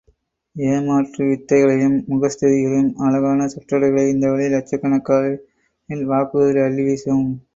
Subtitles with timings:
[0.55, 7.25] ஏமாற்று வித்தைகளையும் முகஸ்துதிகளையும், அழகான சொற்தொடர்களை இந்தவழி இலட்சக்கணக்கில் வாக்குறுதிகளை அள்ளிவீசும்.